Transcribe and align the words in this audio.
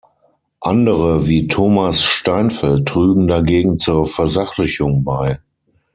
Andere 0.61 1.27
wie 1.27 1.47
Thomas 1.47 2.01
Steinfeld 2.01 2.87
trügen 2.87 3.27
dagegen 3.27 3.77
zur 3.77 4.07
Versachlichung 4.07 5.03
bei. 5.03 5.37